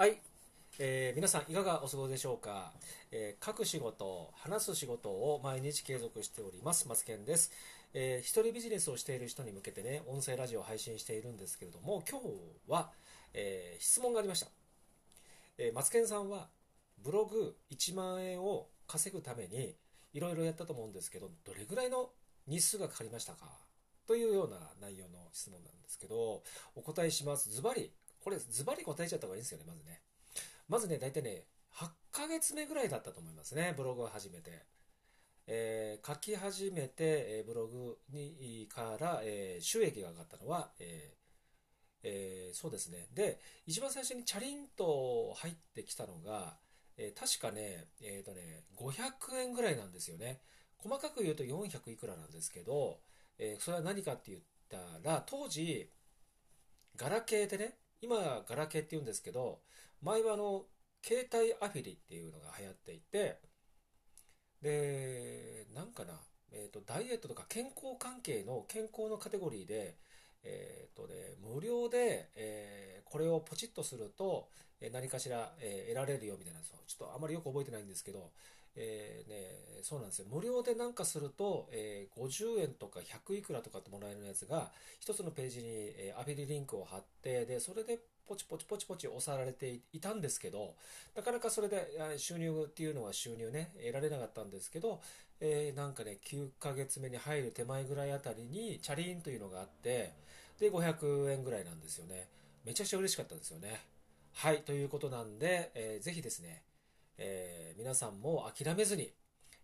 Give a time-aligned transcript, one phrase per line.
[0.00, 0.18] はい、
[0.78, 2.72] えー皆さんいかがお過ごしでしょうか、
[3.12, 7.52] えー書く仕事、話す仕事を毎日継続しております、マツケンです。
[7.92, 12.26] えー一人ビジネスをしている人に向けてね、音声ラジオを配信しているんですけれども、今日
[12.66, 12.90] は、
[13.34, 14.46] えー質問がありました。
[15.58, 16.48] えーマツケンさんは、
[17.04, 19.76] ブログ1万円を稼ぐために、
[20.14, 22.08] いろいろやったと思うんですけど、どれぐらいの
[22.46, 23.44] 日数がかかりましたか？
[24.06, 26.42] というような内容の質問なんですけど、
[26.74, 27.50] お答えします。
[27.50, 30.00] ズバリ、これズバリ答えちゃった方がいいんですよね、まずね。
[30.68, 34.66] まずね、大体ね、8ヶ月目ぐらいだったと思いますね、ブログを始めて。
[35.46, 36.94] えー書き始めて、
[37.38, 41.14] えーブログにから、えー収益が上がったのは、え
[42.02, 43.08] えーそうですね。
[43.12, 46.56] で、一番最初にチャリンと入ってきたのが、
[46.96, 50.40] え確かね、えっ、とね、500円ぐらいなんですよね。
[50.78, 53.00] 細かく言うと400いくらなんですけど、
[53.38, 55.90] えそれは何かって言ったら、当時、
[56.96, 59.62] ガラケーでね、今ガラケーって言うんですけど、
[60.02, 60.66] 前はあの、
[61.02, 63.38] 携帯アフィリっていうのが流行っていて、
[64.62, 66.20] で、なんかな、
[66.52, 69.98] えっと、ダイエットとか健康関係の健康のカテゴリーで、
[70.42, 72.29] えっとね、無料で、
[73.20, 74.48] れをポチッとすると、
[74.80, 78.30] え何かしら、え得られるよみたいなちょっとあまりよく覚えてないんですけど、
[78.76, 80.26] えーね、そうなんですよ。
[80.30, 90.74] 無料でなんかすると、えー50円とか100いくらとかってもらえるやつが、一つのページに、えアフィリリンクを貼って、で、それでポチポチポチポチ押さられていたんですけど、
[91.16, 95.00] なかなかそれで収入っていうのは収入ね、得られなかったんですけど、
[95.40, 100.12] えーなんかね、9ヶ月目に入る手前ぐらいあたりに、チャリーンというのがあって、
[100.60, 102.28] で、500円ぐらいなんですよね。
[102.64, 103.80] めちゃくちゃ嬉しかったんですよね。
[104.32, 106.62] はい、ということなんで、えーぜひですね、
[107.18, 109.12] えー皆さんも諦めずに、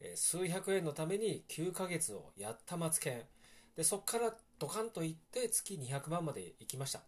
[0.00, 3.22] えー数百円のために9ヶ月をやったマツケン。
[3.76, 7.02] で、そこからドカンと行って月200万まで行きました。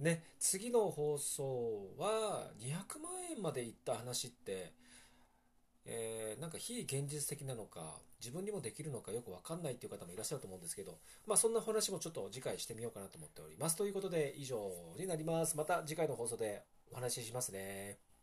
[0.00, 4.72] ね、次の放送は200万円まで行った話って、
[6.40, 13.76] なんか非現実的なのか、自分にもできるのかよくわかんないっていう方もいらっしゃると思うんですけど、まあそんな話もちょっと次回してみようかなと思っております。
[13.76, 15.56] ということで以上になります。
[15.56, 18.07] また次回の放送でお話ししますね。